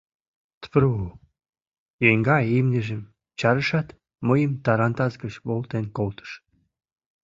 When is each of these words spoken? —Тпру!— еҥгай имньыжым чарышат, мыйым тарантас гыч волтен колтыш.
—Тпру!— 0.63 0.91
еҥгай 2.09 2.43
имньыжым 2.57 3.01
чарышат, 3.39 3.87
мыйым 4.27 4.53
тарантас 4.63 5.13
гыч 5.23 5.33
волтен 5.47 5.85
колтыш. 5.97 6.31